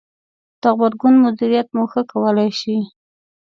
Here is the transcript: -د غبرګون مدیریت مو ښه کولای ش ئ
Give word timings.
-د 0.31 0.63
غبرګون 0.77 1.15
مدیریت 1.25 1.67
مو 1.75 1.83
ښه 1.91 2.01
کولای 2.11 2.49
ش 2.59 2.61
ئ 2.75 2.77